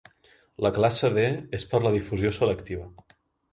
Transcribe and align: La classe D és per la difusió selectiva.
La 0.65 0.71
classe 0.77 1.11
D 1.17 1.27
és 1.59 1.67
per 1.75 1.83
la 1.85 1.93
difusió 1.99 2.35
selectiva. 2.41 2.91